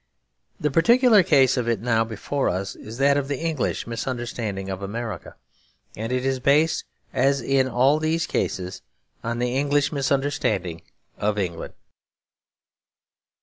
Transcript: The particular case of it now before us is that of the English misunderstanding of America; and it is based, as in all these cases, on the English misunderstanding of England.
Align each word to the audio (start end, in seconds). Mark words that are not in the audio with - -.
The 0.59 0.71
particular 0.71 1.21
case 1.21 1.57
of 1.57 1.69
it 1.69 1.79
now 1.79 2.03
before 2.03 2.49
us 2.49 2.75
is 2.75 2.97
that 2.97 3.17
of 3.17 3.27
the 3.27 3.37
English 3.39 3.85
misunderstanding 3.85 4.67
of 4.67 4.81
America; 4.81 5.35
and 5.95 6.11
it 6.11 6.25
is 6.25 6.39
based, 6.39 6.85
as 7.13 7.39
in 7.39 7.67
all 7.67 7.99
these 7.99 8.25
cases, 8.25 8.81
on 9.23 9.37
the 9.37 9.55
English 9.55 9.91
misunderstanding 9.91 10.81
of 11.19 11.37
England. 11.37 11.75